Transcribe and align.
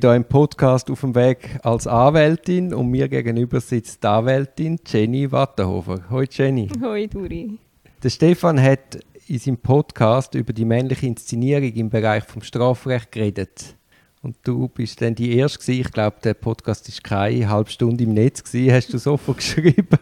bin 0.00 0.10
hier 0.10 0.16
im 0.16 0.24
Podcast 0.24 0.90
auf 0.92 1.00
dem 1.00 1.14
Weg 1.16 1.58
als 1.64 1.88
Anwältin 1.88 2.72
und 2.72 2.88
mir 2.88 3.08
gegenüber 3.08 3.60
sitzt 3.60 4.04
die 4.04 4.06
Anwältin 4.06 4.78
Jenny 4.86 5.32
Wattenhofer. 5.32 6.08
Hoi 6.08 6.26
Jenny. 6.30 6.68
Hoi 6.80 7.08
Duri. 7.08 7.58
Der 8.02 8.10
Stefan 8.10 8.62
hat 8.62 9.00
in 9.26 9.38
seinem 9.40 9.56
Podcast 9.56 10.36
über 10.36 10.52
die 10.52 10.64
männliche 10.64 11.06
Inszenierung 11.06 11.72
im 11.72 11.90
Bereich 11.90 12.22
vom 12.22 12.42
Strafrecht 12.42 13.10
geredet. 13.10 13.74
Und 14.22 14.36
du 14.44 14.68
bist 14.68 15.02
dann 15.02 15.16
die 15.16 15.36
Erste 15.36 15.58
gewesen. 15.58 15.80
Ich 15.80 15.90
glaube, 15.90 16.18
der 16.22 16.34
Podcast 16.34 16.88
ist 16.88 17.02
keine 17.02 17.48
halbe 17.48 17.70
Stunde 17.70 18.04
im 18.04 18.14
Netz 18.14 18.44
gewesen. 18.44 18.72
Hast 18.72 18.92
du 18.92 18.98
sofort 18.98 19.38
geschrieben. 19.38 19.98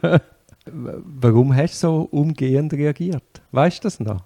Warum 0.66 1.56
hast 1.56 1.82
du 1.82 1.86
so 1.86 2.08
umgehend 2.10 2.74
reagiert? 2.74 3.40
Weißt 3.50 3.78
du 3.78 3.86
das 3.86 3.98
noch? 3.98 4.24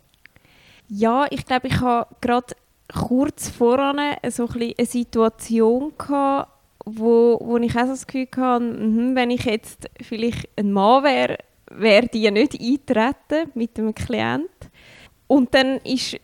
Ja, 0.88 1.26
ich 1.30 1.46
glaube, 1.46 1.68
ich 1.68 1.80
habe 1.80 2.12
gerade 2.20 2.56
kurz 2.92 3.48
voran 3.48 3.98
so 4.28 4.46
ein 4.46 4.74
eine 4.76 4.86
Situation 4.86 5.92
gehabt, 5.96 6.50
wo, 6.84 7.38
wo 7.40 7.56
ich 7.58 7.76
auch 7.76 7.82
so 7.82 7.88
das 7.88 8.06
Gefühl 8.06 8.28
hatte, 8.36 8.64
mh, 8.64 9.14
wenn 9.14 9.30
ich 9.30 9.44
jetzt 9.44 9.88
vielleicht 10.00 10.48
ein 10.56 10.72
Mann 10.72 11.04
wäre, 11.04 11.38
wäre 11.70 12.06
die 12.06 12.22
ja 12.22 12.30
nicht 12.30 12.60
eintreten 12.60 13.50
mit 13.54 13.78
einem 13.78 13.94
Klient. 13.94 14.48
Und 15.26 15.54
dann 15.54 15.78
ist 15.78 16.18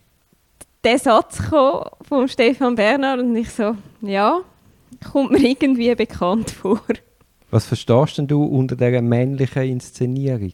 der 0.83 0.99
Satz 0.99 1.41
von 1.41 2.29
Stefan 2.29 2.75
Bernhard 2.75 3.21
und 3.21 3.37
ich 3.37 3.51
so, 3.51 3.77
ja, 4.03 4.41
kommt 5.13 5.33
mir 5.33 5.39
irgendwie 5.39 5.95
bekannt 5.95 6.51
vor. 6.51 6.81
Was 7.51 7.67
verstehst 7.67 8.19
denn 8.19 8.27
du 8.27 8.43
unter 8.43 8.77
dieser 8.77 9.03
männlichen 9.03 9.63
Inszenierung? 9.63 10.53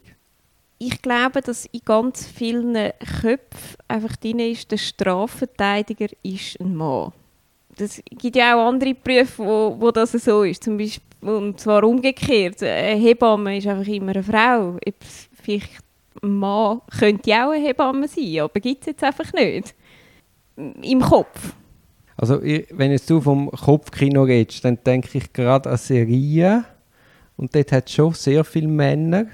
Ich 0.85 1.01
glaube, 1.01 1.39
dass 1.41 1.65
in 1.67 1.79
ganz 1.85 2.27
vielen 2.27 2.91
Köpfen 3.21 3.77
einfach 3.87 4.17
drin 4.17 4.39
ist, 4.39 4.69
der 4.69 4.77
Strafverteidiger 4.77 6.07
ist 6.23 6.59
ein 6.59 6.75
Mann. 6.75 7.13
Es 7.77 8.01
gibt 8.09 8.35
ja 8.35 8.53
auch 8.53 8.67
andere 8.67 8.93
Berufe, 8.93 9.45
wo, 9.45 9.75
wo 9.79 9.91
das 9.91 10.11
so 10.11 10.43
ist. 10.43 10.61
Zum 10.61 10.77
Beispiel, 10.77 11.01
und 11.21 11.57
zwar 11.57 11.85
umgekehrt. 11.85 12.61
Eine 12.61 12.99
Hebamme 12.99 13.57
ist 13.57 13.67
einfach 13.67 13.87
immer 13.87 14.11
eine 14.11 14.23
Frau. 14.23 14.77
Vielleicht 15.41 15.69
ein 16.21 16.35
Mann 16.35 16.81
könnte 16.99 17.31
auch 17.31 17.51
eine 17.51 17.65
Hebamme 17.65 18.07
sein, 18.09 18.41
aber 18.41 18.59
gibt 18.59 18.81
es 18.81 18.87
jetzt 18.87 19.03
einfach 19.05 19.31
nicht. 19.31 19.73
Im 20.81 20.99
Kopf. 20.99 21.53
Also 22.17 22.41
wenn 22.41 22.91
jetzt 22.91 23.09
du 23.09 23.21
vom 23.21 23.49
Kopfkino 23.51 24.23
redest, 24.23 24.65
dann 24.65 24.77
denke 24.85 25.17
ich 25.17 25.31
gerade 25.31 25.69
an 25.69 25.77
Serien. 25.77 26.65
Und 27.37 27.55
dort 27.55 27.71
hat 27.71 27.87
es 27.87 27.95
schon 27.95 28.13
sehr 28.13 28.43
viele 28.43 28.67
Männer. 28.67 29.27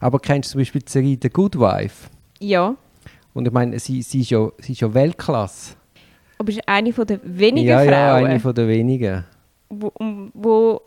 Aber 0.00 0.18
kennst 0.18 0.50
du 0.50 0.52
zum 0.52 0.60
Beispiel 0.60 0.82
die 0.82 0.92
Serie 0.92 1.18
The 1.20 1.30
Good 1.30 1.58
Wife? 1.58 2.08
Ja. 2.38 2.76
Und 3.34 3.46
ich 3.46 3.52
meine, 3.52 3.78
sie, 3.78 4.02
sie, 4.02 4.20
ist, 4.20 4.30
ja, 4.30 4.48
sie 4.58 4.72
ist 4.72 4.80
ja 4.80 4.92
Weltklasse. 4.92 5.74
Aber 6.38 6.50
ist 6.50 6.66
eine 6.66 6.92
von 6.92 7.06
der 7.06 7.20
wenigen 7.22 7.68
ja, 7.68 7.78
Frauen. 7.78 7.90
Ja, 7.90 8.14
eine 8.14 8.40
von 8.40 8.54
der 8.54 8.68
wenigen. 8.68 9.24
Wo, 9.68 9.92
wo 10.34 10.80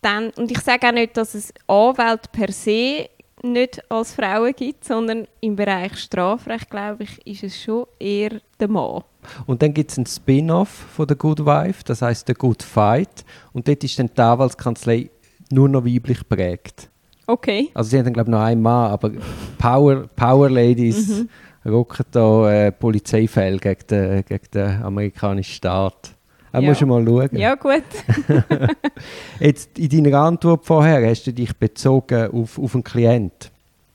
dann, 0.00 0.30
und 0.30 0.50
ich 0.50 0.60
sage 0.60 0.86
auch 0.88 0.92
nicht, 0.92 1.16
dass 1.16 1.34
es 1.34 1.52
Anwälte 1.66 2.28
per 2.30 2.52
se 2.52 3.08
nicht 3.42 3.82
als 3.90 4.14
Frauen 4.14 4.52
gibt, 4.56 4.84
sondern 4.84 5.26
im 5.40 5.56
Bereich 5.56 5.96
Strafrecht, 5.98 6.70
glaube 6.70 7.04
ich, 7.04 7.26
ist 7.26 7.44
es 7.44 7.62
schon 7.62 7.86
eher 7.98 8.40
der 8.58 8.68
Mann. 8.68 9.02
Und 9.46 9.62
dann 9.62 9.72
gibt 9.72 9.90
es 9.90 9.98
einen 9.98 10.06
Spin-off 10.06 10.68
von 10.68 11.08
The 11.08 11.14
Good 11.14 11.44
Wife, 11.44 11.82
das 11.84 12.02
heißt 12.02 12.26
The 12.26 12.34
Good 12.34 12.62
Fight. 12.62 13.24
Und 13.52 13.68
dort 13.68 13.84
ist 13.84 13.98
dann 13.98 14.10
die 14.14 14.20
Anwaltskanzlei 14.20 15.10
nur 15.50 15.68
noch 15.68 15.84
weiblich 15.84 16.26
prägt. 16.28 16.90
Okay. 17.26 17.70
Also 17.74 17.90
sie 17.90 17.98
haben 17.98 18.04
dann 18.04 18.14
glaube 18.14 18.30
ich 18.30 18.32
noch 18.32 18.42
einen 18.42 18.62
Mann, 18.62 18.90
aber 18.90 19.12
Power, 19.58 20.06
Power 20.14 20.50
Ladies 20.50 21.08
mhm. 21.08 21.28
rocken 21.70 22.04
da 22.10 22.52
äh, 22.52 22.72
Polizeifälle 22.72 23.58
gegen 23.58 23.86
den, 23.88 24.24
gegen 24.24 24.50
den 24.52 24.82
amerikanischen 24.82 25.52
Staat. 25.52 26.14
Da 26.54 26.60
ja. 26.60 26.68
musst 26.68 26.82
du 26.82 26.86
mal 26.86 27.04
schauen. 27.04 27.30
Ja, 27.32 27.56
gut. 27.56 27.82
Jetzt 29.40 29.76
in 29.76 30.04
deiner 30.04 30.20
Antwort 30.20 30.64
vorher 30.64 31.04
hast 31.08 31.26
du 31.26 31.32
dich 31.32 31.52
bezogen 31.56 32.30
auf, 32.30 32.60
auf 32.60 32.74
einen 32.74 32.84
Klient. 32.84 33.50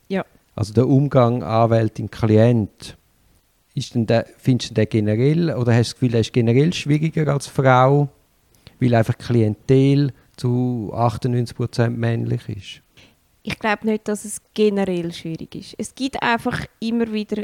Ja. 0.10 0.26
Also 0.56 0.74
der 0.74 0.88
Umgang 0.90 1.42
Anwältin-Klient. 1.42 2.98
findest 3.74 4.72
du 4.72 4.74
den 4.74 4.90
generell 4.90 5.56
oder 5.56 5.74
hast 5.74 5.94
du 5.94 5.94
das 5.94 5.94
Gefühl, 5.94 6.16
er 6.16 6.20
ist 6.20 6.34
generell 6.34 6.74
schwieriger 6.74 7.32
als 7.32 7.48
Frau, 7.48 8.10
weil 8.82 8.94
einfach 8.94 9.18
Klientel 9.18 10.12
zu 10.36 10.92
98% 10.94 11.92
männlich 11.92 12.42
ist? 12.50 12.82
Ich 13.50 13.58
glaube 13.58 13.88
nicht, 13.88 14.08
dass 14.08 14.26
es 14.26 14.44
generell 14.54 15.12
schwierig 15.12 15.56
ist. 15.56 15.74
Es 15.80 15.96
gibt 15.96 16.22
einfach 16.22 16.68
immer 16.80 17.12
wieder 17.12 17.42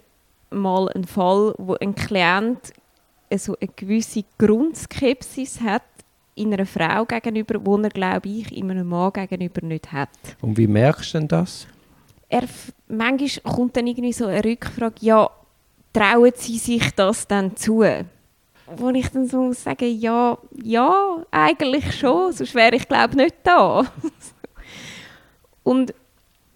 mal 0.51 0.87
einen 0.89 1.05
Fall, 1.05 1.55
wo 1.57 1.73
ein 1.81 1.95
Klient 1.95 2.73
so 3.35 3.57
eine 3.59 3.71
gewisse 3.75 4.23
Grundskepsis 4.37 5.61
hat 5.61 5.81
in 6.35 6.53
einer 6.53 6.67
Frau 6.67 7.05
gegenüber, 7.05 7.59
wo 7.65 7.75
er, 7.77 7.89
glaube 7.89 8.29
ich, 8.29 8.55
in 8.55 8.69
einem 8.69 8.87
Mann 8.87 9.13
gegenüber 9.13 9.65
nicht 9.65 9.91
hat. 9.91 10.09
Und 10.41 10.55
wie 10.57 10.67
merkst 10.67 11.15
du 11.15 11.17
denn 11.17 11.27
das? 11.27 11.65
Er, 12.29 12.43
manchmal 12.87 13.55
kommt 13.55 13.75
dann 13.75 13.87
irgendwie 13.87 14.13
so 14.13 14.27
eine 14.27 14.45
Rückfrage, 14.45 14.97
ja, 14.99 15.27
trauen 15.91 16.33
Sie 16.35 16.59
sich 16.59 16.91
das 16.91 17.27
dann 17.27 17.55
zu? 17.55 17.83
Wo 18.77 18.89
ich 18.89 19.09
dann 19.09 19.27
so 19.27 19.51
sage, 19.53 19.87
ja, 19.87 20.37
ja, 20.63 21.25
eigentlich 21.31 21.97
schon, 21.97 22.31
sonst 22.31 22.53
wäre 22.53 22.75
ich, 22.75 22.87
glaube 22.87 23.15
nicht 23.17 23.37
da. 23.43 23.85
Und 25.65 25.93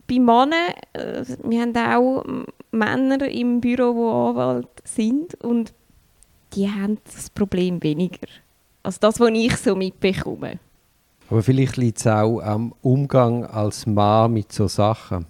bei 0.08 0.20
Männern, 0.20 0.54
äh, 0.94 1.26
wir 1.44 1.62
haben 1.62 1.76
auch 1.76 2.24
Männer 2.72 3.28
im 3.28 3.60
Büro, 3.60 3.94
die 3.94 4.40
Anwalt 4.40 4.70
sind 4.86 5.36
und 5.44 5.74
die 6.54 6.70
haben 6.70 7.00
das 7.04 7.30
Problem 7.30 7.84
weniger. 7.84 8.28
als 8.82 9.00
das, 9.00 9.20
was 9.20 9.30
ich 9.34 9.56
so 9.58 9.76
mitbekomme. 9.76 10.60
Aber 11.30 11.44
vielleicht 11.44 11.78
liegt 11.78 12.00
es 12.00 12.08
auch 12.08 12.40
am 12.40 12.74
Umgang 12.82 13.46
als 13.46 13.86
Mann 13.86 14.34
mit 14.34 14.52
so 14.52 14.68
Sachen. 14.68 15.26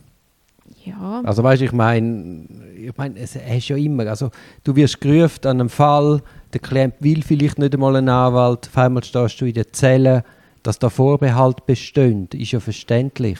Ja. 0.85 1.21
Also 1.25 1.43
weißt, 1.43 1.61
ich 1.61 1.73
meine, 1.73 2.45
ich 2.77 2.95
meine, 2.95 3.19
es 3.19 3.35
ist 3.35 3.67
ja 3.67 3.75
immer, 3.75 4.07
also 4.07 4.29
du 4.63 4.75
wirst 4.75 5.01
gerufen 5.01 5.45
an 5.45 5.59
einem 5.59 5.69
Fall, 5.69 6.21
der 6.53 6.61
Klient 6.61 6.95
will 6.99 7.21
vielleicht 7.21 7.59
nicht 7.59 7.73
einmal 7.73 7.95
einen 7.95 8.07
Anwalt, 8.07 8.67
auf 8.67 8.77
einmal 8.77 9.03
stehst 9.03 9.41
du 9.41 9.45
in 9.45 9.55
der 9.55 9.73
Zelle, 9.73 10.23
dass 10.63 10.79
da 10.79 10.89
Vorbehalt 10.89 11.65
besteht, 11.65 12.33
ist 12.33 12.51
ja 12.51 12.59
verständlich. 12.59 13.39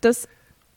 Das 0.00 0.28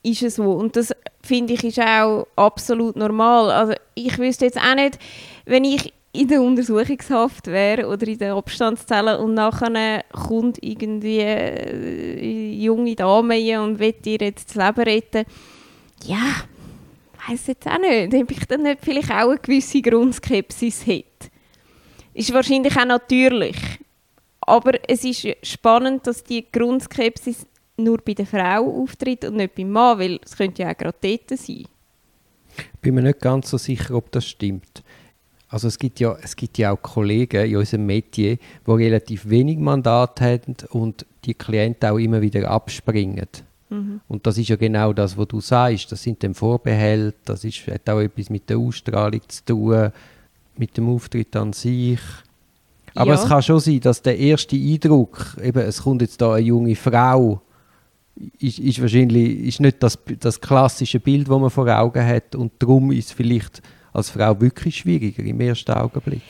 ist 0.03 0.35
so 0.35 0.51
und 0.51 0.75
das 0.75 0.93
finde 1.21 1.53
ich 1.53 1.63
ist 1.63 1.79
auch 1.79 2.27
absolut 2.35 2.95
normal. 2.95 3.51
Also 3.51 3.73
ich 3.95 4.17
wüsste 4.17 4.45
jetzt 4.45 4.57
auch 4.57 4.75
nicht, 4.75 4.99
wenn 5.45 5.63
ich 5.63 5.93
in 6.11 6.27
der 6.27 6.41
Untersuchungshaft 6.41 7.47
wäre 7.47 7.87
oder 7.87 8.07
in 8.07 8.19
der 8.19 8.35
Abstandszelle 8.35 9.17
und 9.17 9.33
nachher 9.33 10.03
kommt 10.11 10.61
irgendwie 10.61 11.21
eine 11.21 11.71
äh, 11.71 12.53
junge 12.53 12.95
Dame 12.95 13.61
und 13.61 13.79
will 13.79 13.95
ihr 14.05 14.17
jetzt 14.19 14.55
das 14.55 14.63
Leben 14.63 14.83
retten. 14.83 15.25
Ja, 16.05 16.45
weiß 17.27 17.47
jetzt 17.47 17.65
auch 17.67 17.79
nicht, 17.79 18.13
ob 18.13 18.31
ich 18.31 18.45
dann 18.45 18.61
nicht 18.61 18.79
vielleicht 18.81 19.09
auch 19.09 19.29
eine 19.29 19.39
gewisse 19.39 19.81
Grundskepsis 19.81 20.85
hätte. 20.85 21.29
Ist 22.13 22.33
wahrscheinlich 22.33 22.77
auch 22.77 22.85
natürlich. 22.85 23.57
Aber 24.41 24.73
es 24.87 25.03
ist 25.03 25.25
spannend, 25.41 26.05
dass 26.05 26.23
die 26.23 26.45
Grundskepsis 26.51 27.47
nur 27.77 27.99
bei 27.99 28.13
der 28.13 28.25
Frau 28.25 28.81
auftritt 28.81 29.25
und 29.25 29.37
nicht 29.37 29.55
beim 29.55 29.71
Mann, 29.71 29.99
weil 29.99 30.19
es 30.23 30.35
könnte 30.37 30.63
ja 30.63 30.71
auch 30.71 30.77
gerade 30.77 30.97
dort 31.01 31.29
sein. 31.39 31.65
Ich 32.55 32.79
bin 32.81 32.95
mir 32.95 33.01
nicht 33.01 33.19
ganz 33.19 33.49
so 33.49 33.57
sicher, 33.57 33.95
ob 33.95 34.11
das 34.11 34.25
stimmt. 34.25 34.83
Also 35.49 35.67
es 35.67 35.77
gibt 35.77 35.99
ja, 35.99 36.17
es 36.21 36.35
gibt 36.35 36.57
ja 36.57 36.71
auch 36.71 36.81
Kollegen 36.81 37.45
in 37.45 37.57
unserem 37.57 37.85
Metier, 37.85 38.37
die 38.37 38.71
relativ 38.71 39.29
wenig 39.29 39.59
Mandat 39.59 40.19
haben 40.21 40.55
und 40.71 41.05
die 41.25 41.35
Klienten 41.35 41.89
auch 41.89 41.97
immer 41.97 42.21
wieder 42.21 42.49
abspringen. 42.49 43.27
Mhm. 43.69 44.01
Und 44.07 44.25
das 44.25 44.37
ist 44.37 44.49
ja 44.49 44.55
genau 44.55 44.93
das, 44.93 45.17
was 45.17 45.27
du 45.27 45.41
sagst. 45.41 45.91
Das 45.91 46.01
sind 46.01 46.23
dann 46.23 46.33
Vorbehälte, 46.33 47.17
das 47.25 47.43
ist, 47.43 47.67
hat 47.67 47.89
auch 47.89 47.99
etwas 47.99 48.29
mit 48.29 48.49
der 48.49 48.57
Ausstrahlung 48.57 49.21
zu 49.27 49.45
tun, 49.45 49.91
mit 50.57 50.75
dem 50.77 50.89
Auftritt 50.89 51.35
an 51.35 51.53
sich. 51.53 51.99
Aber 52.95 53.13
ja. 53.13 53.21
es 53.21 53.27
kann 53.27 53.41
schon 53.41 53.59
sein, 53.59 53.79
dass 53.79 54.01
der 54.01 54.17
erste 54.17 54.55
Eindruck, 54.55 55.37
eben, 55.41 55.59
es 55.59 55.81
kommt 55.81 56.01
jetzt 56.01 56.21
da 56.21 56.33
eine 56.33 56.45
junge 56.45 56.75
Frau, 56.75 57.41
ist, 58.39 58.59
ist 58.59 58.81
wahrscheinlich 58.81 59.39
ist 59.39 59.59
nicht 59.59 59.81
das, 59.81 59.97
das 60.19 60.39
klassische 60.39 60.99
Bild, 60.99 61.27
das 61.27 61.39
man 61.39 61.49
vor 61.49 61.67
Augen 61.67 62.05
hat 62.05 62.35
und 62.35 62.51
darum 62.59 62.91
ist 62.91 63.07
es 63.07 63.11
vielleicht 63.11 63.61
als 63.91 64.09
Frau 64.09 64.39
wirklich 64.39 64.77
schwieriger 64.77 65.23
im 65.23 65.39
ersten 65.39 65.71
Augenblick? 65.71 66.21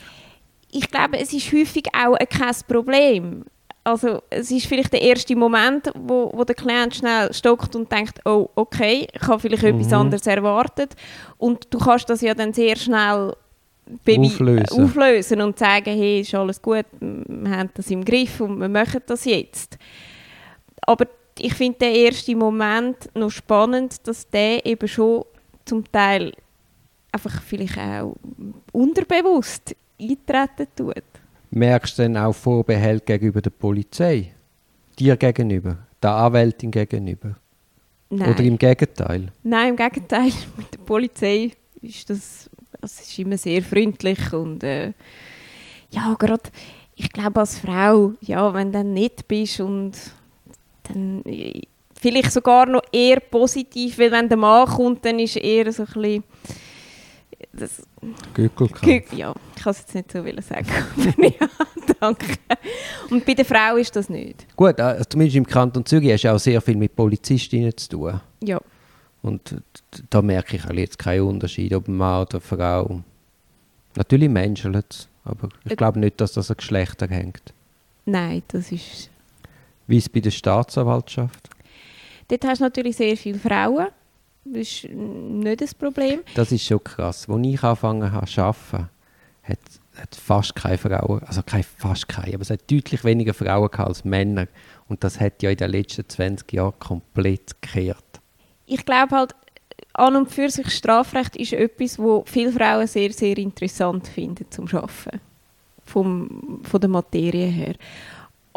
Ich 0.70 0.90
glaube, 0.90 1.18
es 1.18 1.32
ist 1.32 1.52
häufig 1.52 1.84
auch 1.94 2.16
kein 2.28 2.54
Problem. 2.66 3.44
Also 3.84 4.22
es 4.30 4.50
ist 4.50 4.66
vielleicht 4.66 4.92
der 4.94 5.02
erste 5.02 5.36
Moment, 5.36 5.90
wo, 5.94 6.32
wo 6.34 6.42
der 6.44 6.54
Klient 6.54 6.96
schnell 6.96 7.32
stockt 7.34 7.76
und 7.76 7.92
denkt, 7.92 8.18
oh, 8.24 8.48
okay, 8.54 9.06
ich 9.12 9.22
habe 9.28 9.38
vielleicht 9.38 9.62
mhm. 9.62 9.80
etwas 9.80 9.92
anderes 9.92 10.26
erwartet. 10.26 10.94
Und 11.36 11.72
du 11.72 11.78
kannst 11.78 12.08
das 12.08 12.22
ja 12.22 12.34
dann 12.34 12.54
sehr 12.54 12.76
schnell 12.76 13.34
auflösen. 14.08 14.82
auflösen 14.82 15.40
und 15.42 15.58
sagen, 15.58 15.96
hey, 15.96 16.20
ist 16.20 16.34
alles 16.34 16.60
gut, 16.60 16.86
wir 17.00 17.50
haben 17.50 17.70
das 17.74 17.90
im 17.90 18.04
Griff 18.04 18.40
und 18.40 18.58
wir 18.58 18.70
machen 18.70 19.02
das 19.06 19.26
jetzt. 19.26 19.78
Aber 20.86 21.06
ich 21.38 21.54
finde 21.54 21.78
den 21.80 21.94
ersten 22.06 22.38
Moment 22.38 23.10
noch 23.14 23.30
spannend, 23.30 24.06
dass 24.06 24.28
der 24.28 24.64
eben 24.64 24.88
schon 24.88 25.24
zum 25.64 25.90
Teil 25.90 26.32
einfach 27.12 27.42
vielleicht 27.42 27.78
auch 27.78 28.16
unterbewusst 28.72 29.74
eintreten 30.00 30.66
tut. 30.76 31.02
Merkst 31.50 31.98
du 31.98 32.02
dann 32.02 32.16
auch 32.16 32.34
Vorbehalt 32.34 33.06
gegenüber 33.06 33.40
der 33.40 33.50
Polizei? 33.50 34.32
Dir 34.98 35.16
gegenüber? 35.16 35.78
Der 36.02 36.10
Anwältin 36.10 36.70
gegenüber? 36.70 37.36
Nein. 38.10 38.30
Oder 38.30 38.44
im 38.44 38.58
Gegenteil? 38.58 39.32
Nein, 39.42 39.70
im 39.70 39.76
Gegenteil. 39.76 40.32
Mit 40.56 40.74
der 40.74 40.78
Polizei 40.78 41.52
ist 41.80 42.10
das, 42.10 42.50
das 42.80 43.00
ist 43.00 43.18
immer 43.18 43.38
sehr 43.38 43.62
freundlich 43.62 44.32
und 44.32 44.62
äh, 44.62 44.92
ja, 45.90 46.14
gerade, 46.18 46.42
ich 46.96 47.10
glaube 47.12 47.40
als 47.40 47.58
Frau, 47.58 48.12
ja, 48.20 48.52
wenn 48.52 48.72
du 48.72 48.78
dann 48.78 48.92
nicht 48.92 49.28
bist 49.28 49.60
und 49.60 49.92
dann 50.88 51.22
äh, 51.24 51.62
vielleicht 52.00 52.32
sogar 52.32 52.66
noch 52.66 52.82
eher 52.92 53.20
positiv, 53.20 53.98
weil 53.98 54.10
wenn 54.12 54.28
der 54.28 54.38
Mann 54.38 54.66
kommt, 54.66 55.04
dann 55.04 55.18
ist 55.18 55.36
eher 55.36 55.72
so 55.72 55.82
ein 55.84 55.86
bisschen 55.92 56.24
das, 57.52 57.82
Gückelkampf. 58.34 59.12
ja, 59.12 59.34
ich 59.56 59.62
kann 59.62 59.70
es 59.70 59.78
jetzt 59.80 59.94
nicht 59.94 60.10
so 60.12 60.22
sagen. 60.22 60.66
ja, 61.18 61.48
danke. 62.00 62.26
Und 63.10 63.24
bei 63.24 63.34
der 63.34 63.44
Frau 63.44 63.76
ist 63.76 63.94
das 63.96 64.08
nicht. 64.08 64.46
Gut, 64.56 64.78
äh, 64.78 65.02
zumindest 65.08 65.36
im 65.36 65.46
Kanton 65.46 65.84
Zürich 65.84 66.12
hast 66.12 66.22
du 66.24 66.32
auch 66.32 66.38
sehr 66.38 66.60
viel 66.60 66.76
mit 66.76 66.94
Polizistinnen 66.96 67.76
zu 67.76 67.88
tun. 67.90 68.20
Ja. 68.42 68.60
Und 69.22 69.62
da 70.10 70.20
merke 70.20 70.56
ich 70.56 70.64
halt 70.64 70.78
jetzt 70.78 70.98
keinen 70.98 71.22
Unterschied, 71.22 71.72
ob 71.74 71.88
Mann 71.88 72.22
oder 72.22 72.40
Frau. 72.40 73.00
Natürlich 73.96 74.28
menschelt 74.28 75.08
aber 75.24 75.48
ich 75.64 75.72
Äh. 75.72 75.76
glaube 75.76 75.98
nicht, 76.00 76.20
dass 76.20 76.32
das 76.32 76.50
an 76.50 76.56
Geschlechter 76.58 77.08
hängt. 77.08 77.54
Nein, 78.04 78.42
das 78.48 78.70
ist 78.72 79.08
Wie 79.86 79.98
ist 79.98 80.04
es 80.04 80.08
bei 80.08 80.20
der 80.20 80.30
Staatsanwaltschaft? 80.30 81.50
Dort 82.28 82.44
hast 82.44 82.60
du 82.60 82.64
natürlich 82.64 82.96
sehr 82.96 83.16
viele 83.16 83.38
Frauen. 83.38 83.88
Das 84.44 84.60
ist 84.60 84.90
nicht 84.90 85.60
das 85.60 85.74
Problem. 85.74 86.20
Das 86.34 86.52
ist 86.52 86.64
schon 86.64 86.82
krass. 86.82 87.28
Als 87.28 87.46
ich 87.46 87.62
angefangen 87.62 88.12
habe 88.12 88.26
zu 88.26 88.42
arbeiten, 88.42 88.88
hat 89.42 89.58
hat 89.96 90.14
fast 90.14 90.54
keine 90.54 90.78
Frauen, 90.78 91.22
also 91.24 91.42
keine, 91.42 91.62
fast 91.62 92.08
keine, 92.08 92.34
aber 92.34 92.42
es 92.42 92.50
hat 92.50 92.70
deutlich 92.70 93.04
weniger 93.04 93.34
Frauen 93.34 93.70
gehabt 93.70 93.88
als 93.88 94.04
Männer. 94.04 94.46
Und 94.88 95.04
das 95.04 95.20
hat 95.20 95.42
ja 95.42 95.50
in 95.50 95.56
den 95.56 95.70
letzten 95.70 96.08
20 96.08 96.52
Jahren 96.52 96.74
komplett 96.78 97.60
gekehrt. 97.60 98.04
Ich 98.66 98.84
glaube 98.84 99.14
halt, 99.16 99.34
an 99.92 100.16
und 100.16 100.30
für 100.30 100.50
sich 100.50 100.70
Strafrecht 100.70 101.36
ist 101.36 101.52
etwas, 101.52 101.98
wo 101.98 102.24
viele 102.26 102.52
Frauen 102.52 102.86
sehr, 102.86 103.12
sehr 103.12 103.38
interessant 103.38 104.08
finden 104.08 104.46
zum 104.50 104.66
Arbeiten. 104.66 105.20
Vom, 105.86 106.60
von 106.62 106.80
der 106.80 106.90
Materie 106.90 107.46
her. 107.46 107.74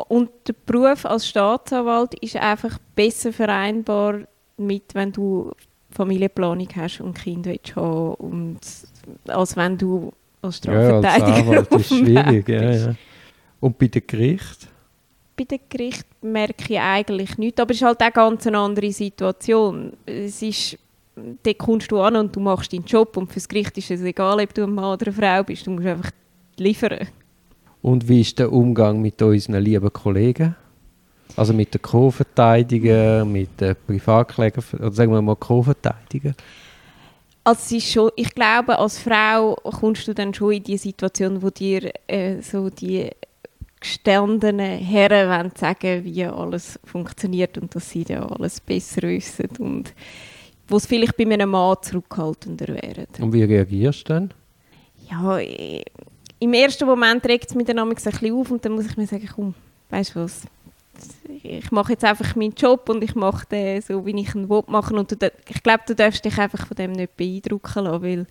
Und 0.07 0.29
der 0.47 0.55
Beruf 0.65 1.05
als 1.05 1.27
Staatsanwalt 1.27 2.13
ist 2.21 2.35
einfach 2.35 2.77
besser 2.95 3.33
vereinbar 3.33 4.19
mit, 4.57 4.93
wenn 4.93 5.11
du 5.11 5.51
Familienplanung 5.89 6.67
hast 6.75 7.01
und 7.01 7.15
Kinder 7.15 7.51
willst 7.51 7.75
haben 7.75 8.13
und 8.15 8.59
als 9.27 9.55
wenn 9.55 9.77
du 9.77 10.11
als 10.41 10.57
Strafverteidiger 10.57 11.35
Anwalt 11.37 11.71
auf 11.71 11.81
ist 11.81 11.87
schwierig. 11.87 12.49
Ja, 12.49 12.71
ja. 12.71 12.95
Und 13.59 13.77
bei 13.79 13.87
den 13.87 14.05
Gerichten? 14.05 14.67
bei 15.37 15.43
dem 15.43 15.59
Gericht 15.69 16.05
merke 16.21 16.73
ich 16.73 16.79
eigentlich 16.79 17.37
nichts, 17.37 17.61
aber 17.61 17.71
es 17.71 17.77
ist 17.77 17.85
halt 17.85 18.01
auch 18.01 18.13
ganz 18.13 18.47
eine 18.47 18.57
andere 18.57 18.91
Situation. 18.91 19.93
Es 20.05 20.41
ist, 20.41 20.77
dort 21.15 21.57
kommst 21.59 21.91
du 21.91 21.99
an 22.01 22.15
und 22.15 22.35
du 22.35 22.39
machst 22.39 22.73
deinen 22.73 22.85
Job 22.85 23.15
und 23.15 23.31
fürs 23.31 23.47
Gericht 23.47 23.77
ist 23.77 23.91
es 23.91 24.01
egal, 24.01 24.41
ob 24.41 24.53
du 24.53 24.63
ein 24.63 24.73
Mann 24.73 24.93
oder 24.93 25.07
eine 25.07 25.15
Frau 25.15 25.43
bist, 25.43 25.67
du 25.67 25.71
musst 25.71 25.85
einfach 25.85 26.11
liefern. 26.57 27.07
Und 27.87 28.09
wie 28.09 28.19
ist 28.19 28.37
der 28.37 28.51
Umgang 28.51 29.01
mit 29.01 29.21
unseren 29.21 29.63
lieben 29.63 29.93
Kollegen? 29.93 30.57
Also 31.37 31.53
mit 31.53 31.73
den 31.73 31.81
Co-Verteidigern, 31.81 33.31
mit 33.31 33.61
den 33.61 33.77
Privatklägern, 33.87 34.61
oder 34.73 34.91
sagen 34.91 35.13
wir 35.13 35.21
mal 35.21 35.37
Co-Verteidiger? 35.37 36.33
Also 37.45 37.61
es 37.61 37.71
ist 37.71 37.93
schon, 37.93 38.11
ich 38.17 38.35
glaube, 38.35 38.77
als 38.77 38.99
Frau 38.99 39.55
kommst 39.63 40.05
du 40.05 40.13
dann 40.13 40.33
schon 40.33 40.51
in 40.51 40.63
die 40.63 40.75
Situation, 40.75 41.41
wo 41.41 41.49
dir 41.49 41.93
äh, 42.07 42.41
so 42.41 42.69
die 42.69 43.09
gestandenen 43.79 44.79
Herren 44.79 45.29
wollen 45.29 45.51
sagen, 45.55 46.03
wie 46.03 46.25
alles 46.25 46.77
funktioniert 46.83 47.57
und 47.57 47.73
dass 47.73 47.89
sie 47.89 48.03
ja 48.05 48.27
alles 48.27 48.59
besser 48.59 49.03
wissen 49.03 49.47
und 49.59 49.93
wo 50.67 50.75
es 50.75 50.85
vielleicht 50.85 51.15
bei 51.15 51.23
einem 51.23 51.51
Mann 51.51 51.77
zurückhaltender 51.81 52.67
wäre. 52.67 53.07
Und 53.21 53.31
wie 53.31 53.43
reagierst 53.43 54.09
du 54.09 54.13
dann? 54.13 54.33
Ja, 55.09 55.39
äh, 55.39 55.85
im 56.39 56.53
ersten 56.53 56.85
Moment 56.85 57.25
regt 57.25 57.49
es 57.49 57.55
mich 57.55 57.65
dann 57.65 57.79
ein 57.79 57.89
bisschen 57.89 58.33
auf 58.33 58.51
und 58.51 58.63
dann 58.63 58.73
muss 58.73 58.85
ich 58.85 58.97
mir 58.97 59.07
sagen, 59.07 59.29
komm, 59.33 59.53
weißt 59.89 60.15
du 60.15 60.23
was, 60.23 60.43
ich 61.43 61.71
mache 61.71 61.93
jetzt 61.93 62.03
einfach 62.03 62.35
meinen 62.35 62.53
Job 62.53 62.89
und 62.89 63.03
ich 63.03 63.15
mache 63.15 63.45
den 63.47 63.81
so, 63.81 64.05
wie 64.05 64.19
ich 64.19 64.35
ihn 64.35 64.49
will 64.49 64.63
machen 64.67 64.97
und 64.97 65.11
du, 65.11 65.31
ich 65.47 65.63
glaube, 65.63 65.83
du 65.87 65.95
darfst 65.95 66.25
dich 66.25 66.37
einfach 66.37 66.67
von 66.67 66.75
dem 66.75 66.91
nicht 66.91 67.15
beeindrucken 67.17 67.85
lassen, 67.85 68.01
weil 68.01 68.25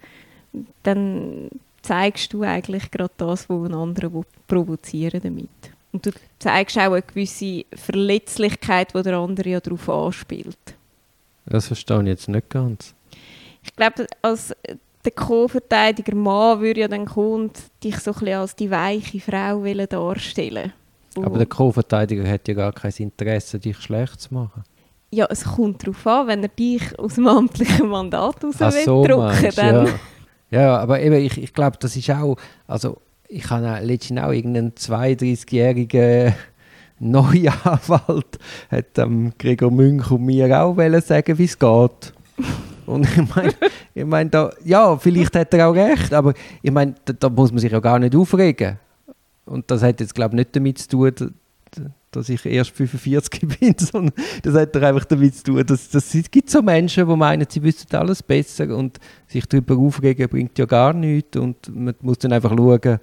dann 0.83 1.51
zeigst 1.83 2.33
du 2.33 2.43
eigentlich 2.43 2.91
gerade 2.91 3.13
das, 3.17 3.49
was 3.49 3.69
ein 3.69 3.75
anderer 3.75 4.23
provozieren 4.47 5.21
damit. 5.23 5.49
Und 5.93 6.07
du 6.07 6.11
zeigst 6.39 6.77
auch 6.77 6.93
eine 6.93 7.03
gewisse 7.03 7.65
Verletzlichkeit, 7.75 8.95
die 8.95 9.03
der 9.03 9.17
andere 9.17 9.49
ja 9.49 9.61
darauf 9.61 9.89
anspielt. 9.89 10.59
Das 11.47 11.69
verstehe 11.69 12.01
ich 12.03 12.09
jetzt 12.09 12.29
nicht 12.29 12.51
ganz. 12.51 12.93
Ich 13.63 13.75
glaube, 13.75 14.07
als 14.23 14.55
der 15.07 15.13
Co-Verteidiger 15.13 16.17
Mann 16.17 16.61
würde 16.61 16.81
ja 16.81 16.89
dann 16.89 17.07
kommen 17.07 17.45
und 17.45 17.63
dich 17.83 17.97
so 18.01 18.11
ein 18.11 18.19
bisschen 18.19 18.35
als 18.35 18.57
die 18.57 18.71
weiche 18.71 19.21
Frau 19.21 19.63
darstellen 19.87 20.73
Aber 21.15 21.39
der 21.39 21.47
Co-Verteidiger 21.47 22.29
hat 22.29 22.49
ja 22.49 22.55
gar 22.55 22.73
kein 22.73 22.93
Interesse, 22.99 23.61
dich 23.61 23.79
schlecht 23.79 24.21
zu 24.21 24.35
machen. 24.35 24.65
Ja, 25.13 25.27
es 25.31 25.45
kommt 25.45 25.87
darauf 25.87 26.07
an, 26.09 26.27
wenn 26.27 26.43
er 26.43 26.49
dich 26.49 26.99
aus 26.99 27.15
dem 27.15 27.29
amtlichen 27.29 27.89
Mandat 27.89 28.43
raus 28.45 28.57
Ach 28.59 28.75
will 28.75 28.85
so, 28.85 29.05
drücken 29.05 29.19
meinst 29.21 29.59
dann... 29.59 29.87
ja. 30.51 30.61
ja, 30.61 30.79
aber 30.79 31.01
eben, 31.01 31.15
ich, 31.25 31.39
ich 31.39 31.55
glaube, 31.55 31.77
das 31.79 31.95
ist 31.95 32.11
auch, 32.11 32.37
also 32.67 33.01
ich 33.29 33.49
habe 33.49 33.85
letztens 33.85 34.21
auch 34.21 34.33
irgendeinen 34.33 34.73
32-jährigen 34.73 36.35
neuen 36.99 37.53
Anwalt, 37.63 38.39
hat 38.71 38.99
ähm, 38.99 39.33
Gregor 39.39 39.71
Münch 39.71 40.11
und 40.11 40.25
mir 40.25 40.61
auch 40.61 40.77
sagen, 41.01 41.39
wie 41.39 41.45
es 41.45 41.57
geht. 41.57 42.13
Und 42.87 43.07
ich 43.07 43.35
meine, 43.35 43.55
ich 43.95 44.05
mein, 44.05 44.31
ja, 44.65 44.97
vielleicht 44.97 45.35
hat 45.37 45.53
er 45.55 45.69
auch 45.69 45.75
recht, 45.75 46.13
aber 46.13 46.35
ich 46.63 46.71
meine, 46.71 46.95
da, 47.05 47.13
da 47.13 47.29
muss 47.29 47.51
man 47.51 47.59
sich 47.59 47.73
ja 47.73 47.81
gar 47.81 47.99
nicht 47.99 48.15
aufregen. 48.15 48.79
Und 49.45 49.71
das 49.71 49.83
hat 49.83 50.01
jetzt, 50.01 50.15
glaube 50.15 50.35
ich, 50.35 50.39
nicht 50.39 50.57
damit 50.57 50.79
zu 50.79 50.89
tun, 50.89 51.13
dass 52.17 52.29
ich 52.29 52.45
erst 52.47 52.71
45 52.71 53.47
bin, 53.61 53.75
sondern 53.79 54.15
das 54.43 54.55
hat 54.55 54.75
doch 54.75 54.83
einfach 54.83 55.05
damit 55.05 55.35
zu 55.37 55.45
tun, 55.45 55.67
dass, 55.67 55.95
es 55.95 56.31
gibt 56.31 56.51
so 56.51 56.63
Menschen, 56.63 57.07
die 57.09 57.17
meinen, 57.17 57.47
sie 57.49 57.63
wüssten 57.63 57.95
alles 57.97 58.23
besser 58.23 58.75
und 58.77 58.99
sich 59.27 59.47
darüber 59.47 59.77
aufregen 59.77 60.29
bringt 60.29 60.59
ja 60.59 60.65
gar 60.65 60.93
nichts 60.93 61.37
und 61.37 61.75
man 61.75 61.95
muss 62.01 62.19
dann 62.19 62.33
einfach 62.33 62.57
schauen, 62.57 62.99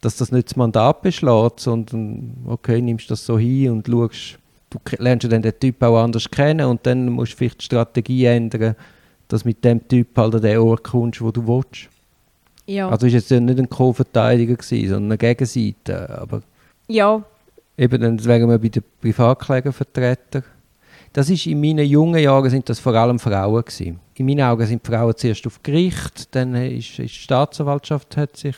dass 0.00 0.16
das 0.16 0.32
nicht 0.32 0.48
das 0.48 0.56
Mandat 0.56 1.02
beschlägt, 1.02 1.60
sondern 1.60 2.36
okay, 2.46 2.80
nimmst 2.80 3.10
das 3.10 3.24
so 3.24 3.38
hin 3.38 3.70
und 3.70 3.86
schaust, 3.86 4.38
du 4.70 4.78
lernst 4.98 5.30
dann 5.30 5.42
den 5.42 5.58
Typ 5.58 5.82
auch 5.82 6.02
anders 6.02 6.28
kennen 6.30 6.66
und 6.66 6.84
dann 6.86 7.08
musst 7.08 7.32
du 7.32 7.36
vielleicht 7.38 7.60
die 7.60 7.64
Strategie 7.66 8.24
ändern, 8.26 8.74
dass 9.28 9.44
mit 9.44 9.64
dem 9.64 9.86
Typ 9.88 10.16
halt 10.16 10.34
an 10.34 10.42
den 10.42 10.58
Ort 10.58 10.84
kommst, 10.84 11.20
wo 11.20 11.30
du 11.30 11.46
willst. 11.46 11.88
Ja. 12.66 12.88
Also 12.88 13.06
ist 13.06 13.12
jetzt 13.12 13.30
ja 13.30 13.40
nicht 13.40 13.58
ein 13.58 13.68
Co-Verteidiger 13.68 14.56
gewesen, 14.56 14.88
sondern 14.88 15.12
eine 15.12 15.18
Gegenseite, 15.18 16.18
aber 16.18 16.42
ja, 16.88 17.22
Eben, 17.78 18.00
dann 18.00 18.24
wären 18.24 18.48
wir 18.48 18.58
bei 18.58 18.68
den 18.68 18.82
Privatklägervertretern. 19.00 20.44
Das 21.12 21.28
ist 21.28 21.46
in 21.46 21.60
meinen 21.60 21.86
jungen 21.86 22.20
Jahren 22.20 22.48
sind 22.48 22.68
das 22.68 22.78
vor 22.78 22.94
allem 22.94 23.18
Frauen 23.18 23.62
gewesen. 23.62 24.00
In 24.14 24.26
meinen 24.26 24.42
Augen 24.42 24.66
sind 24.66 24.86
Frauen 24.86 25.16
zuerst 25.16 25.46
auf 25.46 25.62
Gericht, 25.62 26.34
dann 26.34 26.54
ist, 26.54 26.98
ist 26.98 26.98
die 26.98 27.08
Staatsanwaltschaft 27.08 28.16
hat 28.16 28.36
sich 28.36 28.56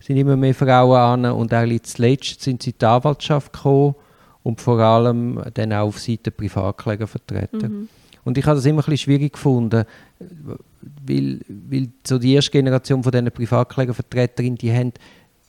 sind 0.00 0.16
immer 0.16 0.36
mehr 0.36 0.54
Frauen 0.54 1.24
an 1.24 1.32
und 1.32 1.52
eigentlich 1.52 1.82
zuletzt 1.82 2.40
sind 2.42 2.62
sie 2.62 2.70
in 2.70 2.76
die 2.80 2.86
Anwaltschaft 2.86 3.52
gekommen 3.52 3.96
und 4.44 4.60
vor 4.60 4.78
allem 4.78 5.42
dann 5.54 5.72
auch 5.72 5.88
auf 5.88 5.98
Seite 5.98 6.30
Privatklägervertreter. 6.30 7.68
mhm. 7.68 7.88
Und 8.24 8.38
ich 8.38 8.46
habe 8.46 8.56
das 8.56 8.66
immer 8.66 8.82
ein 8.82 8.84
bisschen 8.84 8.98
schwierig 8.98 9.32
gefunden, 9.32 9.84
weil, 11.06 11.40
weil 11.48 11.88
so 12.06 12.18
die 12.18 12.34
erste 12.34 12.50
Generation 12.50 13.02
von 13.02 13.12
diesen 13.12 13.30
Privatklägervertreterinnen, 13.30 14.58
die 14.58 14.72
haben 14.72 14.92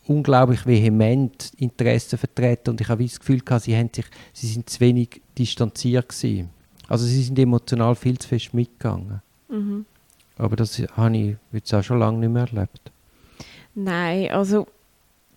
unglaublich 0.07 0.65
vehement 0.65 1.51
Interessen 1.57 2.17
vertreten 2.17 2.71
und 2.71 2.81
ich 2.81 2.89
habe 2.89 3.03
das 3.03 3.19
Gefühl 3.19 3.39
gehabt, 3.39 3.63
sie, 3.63 3.75
haben 3.75 3.89
sich, 3.93 4.05
sie 4.33 4.47
sind 4.47 4.69
zu 4.69 4.79
wenig 4.79 5.21
distanziert 5.37 6.09
gewesen. 6.09 6.49
Also 6.87 7.05
sie 7.05 7.21
sind 7.21 7.37
emotional 7.37 7.95
viel 7.95 8.17
zu 8.17 8.27
fest 8.27 8.53
mitgegangen. 8.53 9.21
Mhm. 9.47 9.85
Aber 10.37 10.55
das 10.55 10.81
habe 10.95 11.17
ich 11.17 11.35
jetzt 11.51 11.73
auch 11.73 11.83
schon 11.83 11.99
lange 11.99 12.19
nicht 12.19 12.31
mehr 12.31 12.47
erlebt. 12.47 12.91
Nein, 13.75 14.31
also 14.31 14.67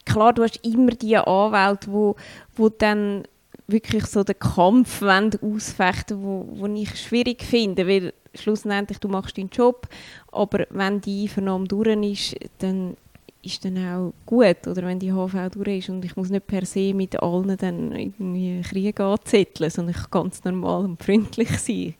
klar, 0.06 0.32
du 0.32 0.42
hast 0.42 0.64
immer 0.64 0.92
die 0.92 1.16
Anwälte, 1.16 1.92
wo, 1.92 2.16
wo 2.54 2.68
dann 2.70 3.24
wirklich 3.66 4.06
so 4.06 4.24
den 4.24 4.38
Kampf 4.38 5.02
ausfechten 5.02 6.22
wo, 6.22 6.46
wo 6.50 6.66
ich 6.66 6.98
schwierig 6.98 7.42
finde, 7.42 7.86
weil 7.86 8.14
schlussendlich 8.34 8.98
du 8.98 9.08
machst 9.08 9.36
deinen 9.38 9.50
Job, 9.50 9.88
aber 10.30 10.66
wenn 10.70 11.00
die 11.00 11.28
Vernahme 11.28 11.66
durch 11.66 11.88
ist, 11.88 12.36
dann 12.58 12.96
ist 13.42 13.64
dann 13.64 13.78
auch 13.78 14.12
gut, 14.24 14.66
oder 14.66 14.82
wenn 14.82 14.98
die 14.98 15.12
HV 15.12 15.50
durch 15.52 15.78
ist 15.78 15.88
und 15.88 16.04
ich 16.04 16.16
muss 16.16 16.30
nicht 16.30 16.46
per 16.46 16.64
se 16.64 16.94
mit 16.94 17.20
allen 17.20 17.56
dann 17.56 17.92
irgendwie 17.92 18.62
Krieg 18.62 19.00
anzetteln, 19.00 19.70
sondern 19.70 19.94
ich 19.96 20.10
kann 20.10 20.22
ganz 20.22 20.44
normal 20.44 20.84
und 20.84 21.02
freundlich 21.02 21.50
sein. 21.58 21.94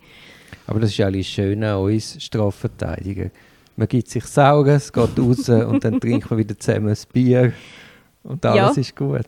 Aber 0.67 0.81
das 0.81 0.91
ist 0.91 1.01
eigentlich 1.01 1.29
schön 1.29 1.65
an 1.65 1.79
uns 1.79 2.23
Strafverteidiger. 2.23 3.31
Man 3.77 3.89
gibt 3.89 4.09
sich 4.09 4.25
Saugen, 4.25 4.71
es 4.71 4.93
geht 4.93 5.19
raus 5.19 5.49
und 5.49 5.85
dann 5.85 5.99
trinkt 5.99 6.31
man 6.31 6.39
wieder 6.39 6.59
zusammen 6.59 6.91
ein 6.91 6.97
Bier 7.13 7.53
Und 8.23 8.45
alles 8.47 8.77
ja. 8.77 8.81
ist 8.81 8.95
gut. 8.95 9.27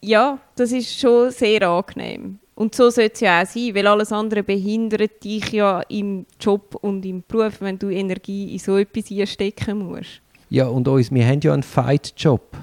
Ja, 0.00 0.38
das 0.54 0.72
ist 0.72 0.98
schon 0.98 1.30
sehr 1.30 1.68
angenehm. 1.68 2.38
Und 2.56 2.74
so 2.74 2.88
sollte 2.88 3.12
es 3.12 3.20
ja 3.20 3.42
auch 3.42 3.46
sein, 3.46 3.74
weil 3.74 3.86
alles 3.86 4.10
andere 4.12 4.42
behindert 4.42 5.22
dich 5.22 5.52
ja 5.52 5.82
im 5.90 6.24
Job 6.40 6.74
und 6.80 7.04
im 7.04 7.22
Beruf, 7.28 7.60
wenn 7.60 7.78
du 7.78 7.90
Energie 7.90 8.54
in 8.54 8.58
so 8.58 8.78
etwas 8.78 9.10
einstecken 9.10 9.78
musst. 9.78 10.22
Ja, 10.48 10.66
und 10.66 10.88
uns, 10.88 11.12
wir 11.12 11.26
haben 11.26 11.40
ja 11.42 11.52
einen 11.52 11.62
Fight-Job. 11.62 12.56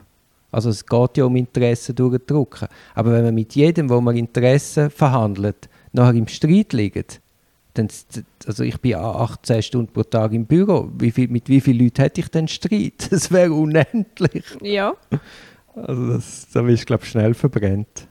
Also 0.52 0.72
es 0.72 0.84
geht 0.84 1.18
ja 1.18 1.26
um 1.26 1.36
Interessen 1.36 1.96
durchdrücken. 1.96 2.68
Aber 2.96 3.14
wenn 3.14 3.24
man 3.24 3.36
mit 3.36 3.54
jedem, 3.54 3.88
wo 3.88 4.02
man 4.02 4.18
Interessen 4.18 4.90
verhandelt, 4.90 5.70
nachher 5.92 6.16
im 6.16 6.28
Streit 6.28 6.74
liegt, 6.74 7.22
dann, 7.76 7.88
also 8.48 8.64
ich 8.64 8.80
bin 8.82 8.96
18 8.96 9.62
Stunden 9.62 9.94
pro 9.94 10.04
Tag 10.04 10.34
im 10.34 10.46
Büro. 10.46 10.90
Wie 10.98 11.12
viel, 11.12 11.28
mit 11.28 11.50
wie 11.50 11.62
vielen 11.62 11.80
Leuten 11.80 12.02
hätte 12.02 12.22
ich 12.22 12.30
denn 12.30 12.48
Streit? 12.48 13.08
Das 13.12 13.32
wäre 13.32 13.54
unendlich. 13.54 14.46
Ja. 14.62 14.96
Also 15.76 16.14
das, 16.14 16.48
da 16.52 16.66
wirst 16.66 16.82
du, 16.82 16.86
glaube 16.88 17.04
ich, 17.04 17.12
schnell 17.12 17.36
verbrennt. 17.36 18.08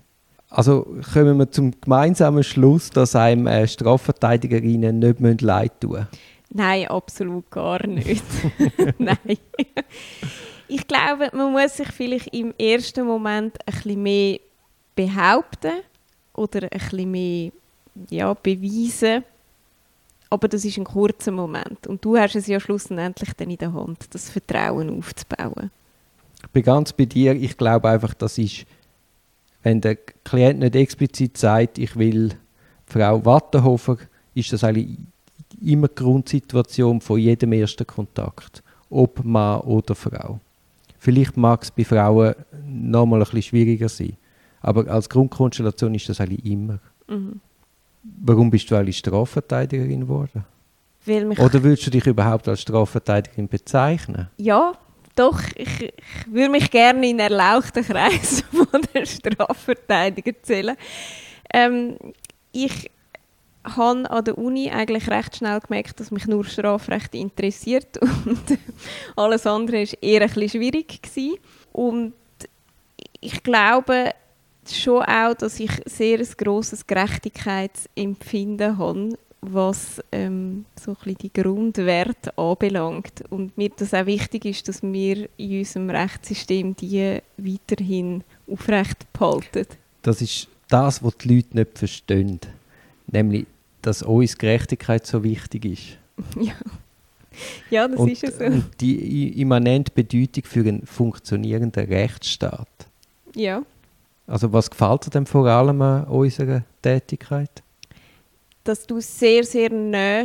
Also 0.55 0.87
kommen 1.15 1.39
wir 1.39 1.51
zum 1.51 1.73
gemeinsamen 1.81 2.45
Schluss, 2.45 2.91
dass 2.91 3.17
einem 3.17 3.47
äh, 3.47 3.67
Strafverteidigerinnen 3.67 4.99
nicht 4.99 5.41
leid 5.41 5.81
tun 5.81 5.93
müssen. 5.93 6.09
Nein, 6.51 6.89
absolut 6.89 7.51
gar 7.51 7.87
nicht. 7.87 8.23
Nein. 8.99 9.39
Ich 10.69 10.87
glaube, 10.87 11.31
man 11.33 11.53
muss 11.53 11.79
sich 11.79 11.89
vielleicht 11.89 12.35
im 12.35 12.53
ersten 12.59 13.07
Moment 13.07 13.57
ein 13.67 13.73
bisschen 13.73 14.03
mehr 14.03 14.39
behaupten 14.95 15.81
oder 16.35 16.65
ein 16.65 16.69
bisschen 16.69 17.11
mehr 17.11 17.53
ja, 18.11 18.35
beweisen. 18.35 19.25
Aber 20.29 20.49
das 20.49 20.67
ist 20.67 20.77
ein 20.77 20.85
kurzer 20.85 21.33
Moment. 21.33 21.87
Und 21.87 22.05
du 22.05 22.19
hast 22.19 22.37
es 22.37 22.47
ja 22.47 22.61
schlussendlich 22.61 23.33
dann 23.35 23.51
in 23.51 23.59
der 23.59 23.73
Hand, 23.73 24.15
das 24.15 24.29
Vertrauen 24.29 24.99
aufzubauen. 24.99 25.71
Ich 26.43 26.49
bin 26.49 26.63
ganz 26.63 26.93
bei 26.93 27.07
dir. 27.07 27.33
Ich 27.35 27.57
glaube 27.57 27.89
einfach, 27.89 28.13
das 28.15 28.37
ist 28.37 28.67
wenn 29.62 29.81
der 29.81 29.97
Klient 29.97 30.61
nicht 30.61 30.75
explizit 30.75 31.37
sagt, 31.37 31.78
ich 31.78 31.97
will 31.97 32.35
Frau 32.87 33.25
Wattenhofer, 33.25 33.97
ist 34.35 34.52
das 34.52 34.64
eigentlich 34.64 34.99
immer 35.61 35.88
die 35.88 35.95
Grundsituation 35.95 37.00
von 37.00 37.19
jedem 37.19 37.52
ersten 37.52 37.87
Kontakt, 37.87 38.62
ob 38.90 39.25
Mann 39.25 39.61
oder 39.61 39.95
Frau. 39.95 40.40
Vielleicht 40.99 41.37
mag 41.37 41.62
es 41.62 41.71
bei 41.71 41.85
Frauen 41.85 42.35
noch 42.66 43.07
mal 43.07 43.16
ein 43.16 43.25
bisschen 43.25 43.42
schwieriger 43.42 43.88
sein, 43.88 44.16
aber 44.61 44.88
als 44.88 45.09
Grundkonstellation 45.09 45.95
ist 45.95 46.09
das 46.09 46.21
eigentlich 46.21 46.45
immer. 46.45 46.78
Mhm. 47.09 47.40
Warum 48.02 48.50
bist 48.50 48.71
du 48.71 48.76
eigentlich 48.76 48.99
Strafverteidigerin 48.99 50.00
geworden? 50.02 50.45
Oder 51.07 51.62
würdest 51.62 51.87
du 51.87 51.90
dich 51.90 52.07
überhaupt 52.07 52.47
als 52.49 52.61
Strafverteidigerin 52.62 53.49
bezeichnen? 53.49 54.28
Ja, 54.37 54.73
doch, 55.14 55.40
ich, 55.57 55.83
ich 55.83 55.92
würde 56.26 56.50
mich 56.50 56.71
gerne 56.71 57.09
in 57.09 57.19
erlauchten 57.19 57.85
Kreis 57.85 58.45
von 58.50 58.83
der 58.95 59.07
Strafverteidiger 59.07 60.33
zählen. 60.42 60.76
Ähm, 61.52 61.99
ich 62.52 62.90
habe 63.64 64.11
an 64.11 64.25
der 64.25 64.38
Uni 64.38 64.71
eigentlich 64.71 65.09
recht 65.09 65.37
schnell 65.37 65.61
gemerkt, 65.61 66.00
dass 66.00 66.11
mich 66.11 66.26
nur 66.26 66.45
Strafrecht 66.45 67.14
interessiert 67.14 67.99
und 68.25 68.59
alles 69.16 69.47
andere 69.47 69.85
war 69.87 70.02
eher 70.02 70.23
ein 70.23 70.49
schwierig 70.49 71.02
gewesen. 71.02 71.37
Und 71.73 72.14
ich 73.21 73.42
glaube 73.42 74.11
schon 74.71 75.02
auch, 75.02 75.35
dass 75.35 75.61
ich 75.61 75.71
sehr 75.87 76.19
ein 76.19 76.28
grosses 76.37 76.87
Gerechtigkeitsempfinden 76.87 78.78
habe 78.78 79.19
was 79.43 80.01
ähm, 80.13 80.65
so 80.81 80.97
ein 81.05 81.17
die 81.21 81.33
Grundwerte 81.33 82.37
anbelangt. 82.39 83.25
Und 83.29 83.59
mir 83.59 83.71
das 83.77 83.93
auch 83.93 84.07
wichtig 84.07 84.45
ist, 84.45 84.69
dass 84.69 84.83
wir 84.83 85.29
in 85.37 85.59
unserem 85.59 85.91
Rechtssystem 85.91 86.77
die 86.77 87.19
weiterhin 87.37 88.23
aufrecht 88.51 89.13
behalten. 89.13 89.67
Das 90.03 90.23
ist 90.23 90.49
das, 90.69 91.03
was 91.03 91.19
die 91.19 91.37
Leute 91.37 91.57
nicht 91.57 91.79
verstehen. 91.79 92.41
Nämlich, 93.09 93.47
dass 93.83 94.03
uns 94.03 94.39
Gerechtigkeit 94.39 95.07
so 95.07 95.23
wichtig 95.25 95.65
ist. 95.65 95.99
ja. 96.41 96.55
ja, 97.71 97.89
das 97.89 97.99
und, 97.99 98.11
ist 98.11 98.23
es 98.23 98.39
so. 98.39 98.45
Und 98.45 98.81
die 98.81 99.41
immanente 99.41 99.91
Bedeutung 99.93 100.45
für 100.45 100.61
einen 100.61 100.87
funktionierenden 100.87 101.87
Rechtsstaat. 101.87 102.69
Ja. 103.35 103.63
Also 104.29 104.53
was 104.53 104.71
gefällt 104.71 105.07
dir 105.07 105.11
denn 105.11 105.27
vor 105.27 105.47
allem 105.47 105.83
an 105.83 106.05
unserer 106.05 106.63
Tätigkeit? 106.81 107.63
Dass 108.64 108.87
du 108.87 109.00
sehr, 109.00 109.45
sehr 109.45 109.71
nah 109.71 110.25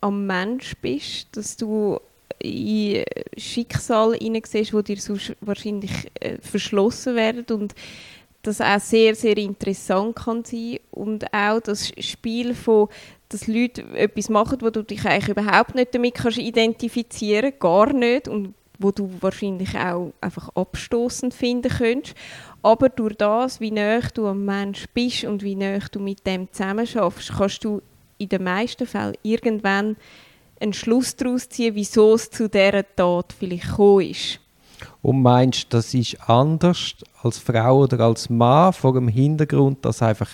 am 0.00 0.26
Mensch 0.26 0.74
bist, 0.80 1.28
dass 1.36 1.56
du 1.56 1.98
in 2.40 3.04
Schicksal 3.36 4.14
hineinsiehst, 4.14 4.72
wo 4.72 4.82
dir 4.82 4.98
sonst 4.98 5.34
wahrscheinlich 5.40 5.90
äh, 6.20 6.38
verschlossen 6.40 7.16
werden 7.16 7.44
und 7.50 7.74
das 8.42 8.60
auch 8.60 8.80
sehr, 8.80 9.14
sehr 9.14 9.36
interessant 9.36 10.16
kann 10.16 10.44
sein 10.44 10.78
und 10.92 11.32
auch 11.32 11.60
das 11.60 11.92
Spiel 11.98 12.54
von 12.54 12.88
dass 13.30 13.46
Leute 13.46 13.82
etwas 13.94 14.30
machen, 14.30 14.58
wo 14.62 14.70
du 14.70 14.82
dich 14.82 15.04
eigentlich 15.04 15.36
überhaupt 15.36 15.74
nicht 15.74 15.94
damit 15.94 16.14
kannst 16.14 16.38
identifizieren, 16.38 17.52
gar 17.58 17.92
nicht 17.92 18.26
und 18.26 18.54
wo 18.78 18.92
du 18.92 19.10
wahrscheinlich 19.20 19.76
auch 19.76 20.12
einfach 20.20 20.50
abstoßend 20.54 21.34
finden 21.34 21.70
könntest. 21.70 22.14
Aber 22.62 22.88
durch 22.88 23.16
das, 23.16 23.60
wie 23.60 23.70
nah 23.70 24.00
du 24.14 24.26
am 24.26 24.44
Mensch 24.44 24.86
bist 24.94 25.24
und 25.24 25.42
wie 25.42 25.56
nah 25.56 25.78
du 25.90 26.00
mit 26.00 26.26
dem 26.26 26.50
zusammen 26.52 26.86
schaffst, 26.86 27.32
kannst 27.36 27.64
du 27.64 27.82
in 28.18 28.28
den 28.28 28.44
meisten 28.44 28.86
Fällen 28.86 29.16
irgendwann 29.22 29.96
einen 30.60 30.72
Schluss 30.72 31.14
daraus 31.16 31.48
ziehen, 31.48 31.74
wieso 31.74 32.14
es 32.14 32.30
zu 32.30 32.48
dieser 32.48 32.84
Tat 32.96 33.34
vielleicht 33.36 33.68
gekommen 33.68 34.10
ist. 34.10 34.40
Und 35.02 35.22
meinst 35.22 35.64
du, 35.64 35.76
das 35.76 35.94
ist 35.94 36.16
anders 36.28 36.94
als 37.22 37.38
Frau 37.38 37.80
oder 37.80 38.00
als 38.00 38.28
Mann 38.28 38.72
vor 38.72 38.94
dem 38.94 39.08
Hintergrund, 39.08 39.84
dass 39.84 40.02
einfach 40.02 40.30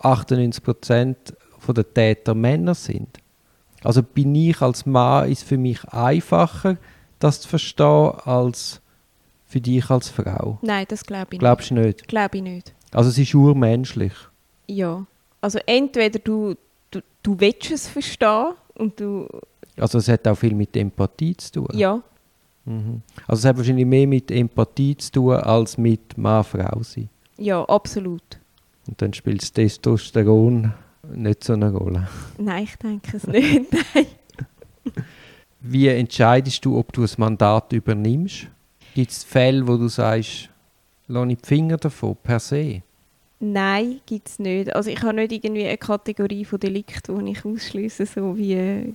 98% 0.00 1.16
der 1.68 1.94
Täter 1.94 2.34
Männer 2.34 2.74
sind? 2.74 3.18
Also 3.82 4.02
bin 4.02 4.34
ich 4.34 4.60
als 4.60 4.86
Mann, 4.86 5.30
ist 5.30 5.44
für 5.44 5.58
mich 5.58 5.84
einfacher, 5.84 6.76
das 7.24 7.40
zu 7.40 7.48
verstehen, 7.48 8.12
als 8.24 8.80
für 9.46 9.60
dich 9.60 9.88
als 9.90 10.08
Frau? 10.08 10.58
Nein, 10.62 10.84
das 10.88 11.04
glaube 11.04 11.28
ich 11.32 11.38
Glaubst 11.38 11.70
nicht. 11.70 11.70
Glaubst 11.70 11.70
du 11.70 11.74
nicht? 11.74 12.08
Glaube 12.08 12.36
ich 12.36 12.42
nicht. 12.42 12.74
Also 12.92 13.10
es 13.10 13.18
ist 13.18 13.34
urmenschlich? 13.34 14.12
Ja. 14.66 15.06
Also 15.40 15.58
entweder 15.66 16.18
du, 16.18 16.54
du, 16.90 17.00
du 17.22 17.40
willst 17.40 17.70
es 17.70 17.88
verstehen 17.88 18.54
und 18.74 18.98
du... 19.00 19.28
Also 19.76 19.98
es 19.98 20.08
hat 20.08 20.26
auch 20.28 20.36
viel 20.36 20.54
mit 20.54 20.76
Empathie 20.76 21.36
zu 21.36 21.52
tun? 21.52 21.68
Ja. 21.72 22.00
Mhm. 22.64 23.02
Also 23.26 23.40
es 23.40 23.44
hat 23.44 23.56
wahrscheinlich 23.56 23.86
mehr 23.86 24.06
mit 24.06 24.30
Empathie 24.30 24.96
zu 24.96 25.12
tun, 25.12 25.34
als 25.34 25.76
mit 25.76 26.16
Mann-Frau 26.16 26.82
sein? 26.82 27.08
Ja, 27.36 27.64
absolut. 27.64 28.22
Und 28.86 29.00
dann 29.00 29.12
spielt 29.12 29.42
das 29.42 29.52
Testosteron 29.52 30.72
nicht 31.14 31.44
so 31.44 31.54
eine 31.54 31.72
Rolle? 31.72 32.08
Nein, 32.38 32.64
ich 32.64 32.76
denke 32.76 33.16
es 33.16 33.26
nicht, 33.26 33.72
nein. 33.94 34.06
Wie 35.66 35.88
entscheidest 35.88 36.62
du, 36.66 36.76
ob 36.78 36.92
du 36.92 37.04
ein 37.04 37.10
Mandat 37.16 37.72
übernimmst? 37.72 38.48
Gibt 38.94 39.10
es 39.10 39.24
Fälle, 39.24 39.66
wo 39.66 39.78
du 39.78 39.88
sagst, 39.88 40.50
lass 41.08 41.26
ich 41.30 41.38
die 41.38 41.46
Finger 41.46 41.78
davon, 41.78 42.18
per 42.22 42.38
se? 42.38 42.82
Nein, 43.40 44.00
gibt 44.04 44.28
es 44.28 44.38
nicht. 44.38 44.76
Also 44.76 44.90
ich 44.90 45.00
habe 45.00 45.14
nicht 45.14 45.32
irgendwie 45.32 45.66
eine 45.66 45.78
Kategorie 45.78 46.44
von 46.44 46.60
Delikten, 46.60 47.24
die 47.24 47.32
ich 47.32 47.46
ausschließe, 47.46 48.04
so 48.04 48.36
wie 48.36 48.52
äh, 48.52 48.92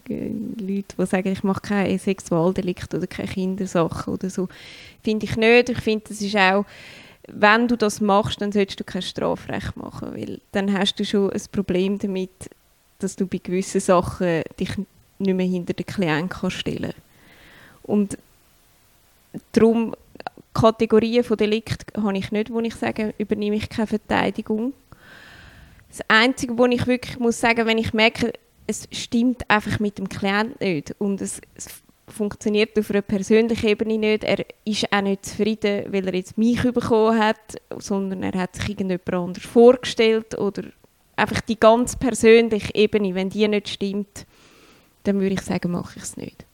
Leute, 0.60 0.96
die 0.96 1.06
sagen, 1.08 1.32
ich 1.32 1.44
mache 1.44 1.62
keine 1.62 1.98
Sexualdelikt 1.98 2.94
oder 2.94 3.08
keine 3.08 3.30
Kindersachen 3.30 4.14
oder 4.14 4.30
so. 4.30 4.48
Finde 5.04 5.26
ich 5.26 5.38
nicht. 5.38 5.70
Ich 5.70 5.82
finde, 5.82 6.06
das 6.08 6.22
ist 6.22 6.38
auch, 6.38 6.66
wenn 7.28 7.68
du 7.68 7.78
das 7.78 8.00
machst, 8.00 8.42
dann 8.42 8.52
solltest 8.52 8.80
du 8.80 8.84
kein 8.84 9.02
Strafrecht 9.02 9.76
machen, 9.76 10.14
weil 10.14 10.40
dann 10.52 10.72
hast 10.72 11.00
du 11.00 11.04
schon 11.04 11.32
ein 11.32 11.42
Problem 11.52 11.98
damit, 11.98 12.30
dass 13.00 13.16
du 13.16 13.26
bei 13.26 13.40
gewissen 13.40 13.82
Sachen 13.82 14.44
dich 14.60 14.78
nicht 15.20 15.36
mehr 15.36 15.46
hinter 15.46 15.74
den 15.74 15.86
Klienten 15.86 16.30
kann 16.30 16.52
stellen 16.52 16.94
Und 17.84 18.18
darum, 19.52 19.96
Kategorien 20.54 21.24
von 21.24 21.38
Delikt 21.38 21.86
habe 21.96 22.18
ich 22.18 22.32
nicht, 22.32 22.52
wo 22.52 22.60
ich 22.60 22.76
sage, 22.76 23.14
übernehme 23.18 23.56
ich 23.56 23.70
keine 23.70 23.88
Verteidigung. 23.88 24.74
Das 25.90 26.02
Einzige, 26.08 26.58
wo 26.58 26.66
ich 26.66 26.86
wirklich 26.88 27.20
muss 27.20 27.40
sagen, 27.40 27.66
wenn 27.66 27.78
ich 27.78 27.94
merke, 27.94 28.34
es 28.68 28.88
stimmt 28.92 29.50
einfach 29.50 29.80
mit 29.80 29.98
dem 29.98 30.10
Klienten 30.10 30.56
nicht 30.60 30.96
und 31.00 31.22
es, 31.22 31.42
es 31.56 31.68
funktioniert 32.08 32.78
auf 32.78 32.90
einer 32.92 33.02
persönlichen 33.02 33.68
Ebene 33.68 33.98
nicht, 33.98 34.24
er 34.24 34.46
ist 34.66 34.92
auch 34.92 35.02
nicht 35.02 35.26
zufrieden, 35.26 35.86
weil 35.92 36.08
er 36.08 36.16
jetzt 36.16 36.38
mich 36.38 36.62
bekommen 36.62 37.20
hat, 37.20 37.58
sondern 37.78 38.24
er 38.24 38.40
hat 38.40 38.56
sich 38.56 38.70
irgendjemand 38.70 39.14
anders 39.14 39.46
vorgestellt 39.46 40.38
oder 40.38 40.64
einfach 41.16 41.42
die 41.42 41.60
ganz 41.60 41.96
persönliche 41.96 42.74
Ebene, 42.76 43.16
wenn 43.16 43.30
die 43.30 43.48
nicht 43.48 43.70
stimmt, 43.70 44.26
dann 45.04 45.20
würde 45.20 45.34
ich 45.34 45.42
sagen, 45.42 45.72
mache 45.72 45.98
ich 45.98 46.04
es 46.04 46.18
nicht. 46.18 46.46